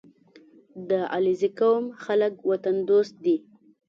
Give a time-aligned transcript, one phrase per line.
[0.89, 3.37] •د علیزي قوم خلک وطن دوست دي.